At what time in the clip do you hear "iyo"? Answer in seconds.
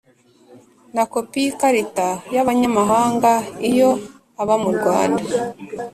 3.69-3.91